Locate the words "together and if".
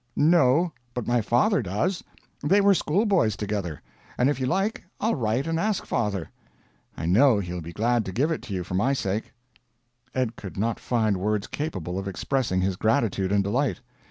3.37-4.39